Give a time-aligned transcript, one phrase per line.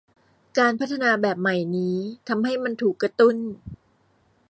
[0.59, 1.97] การพัฒนาแบบใหม่นี้
[2.27, 3.35] ทำให้มันถูกกระตุ้น